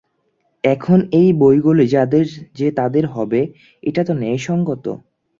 [0.63, 0.99] এখন
[1.33, 1.85] বইগুলি
[2.55, 3.41] যে তাঁদের হবে,
[3.83, 4.85] এটা তো ন্যায়সঙ্গত।